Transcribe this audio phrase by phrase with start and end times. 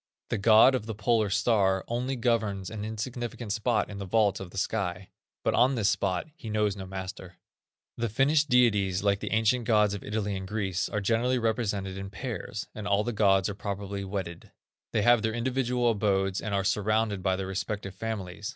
[0.29, 4.49] The god of the Polar star only governs an insignificant spot in the vault of
[4.49, 5.11] the sky,
[5.43, 7.37] but on this spot he knows no master."
[7.97, 12.09] The Finnish deities, like the ancient gods of Italy and Greece, are generally represented in
[12.09, 14.51] pairs, and all the gods are probably wedded.
[14.91, 18.49] They have their individual abodes and are surrounded by their respective families.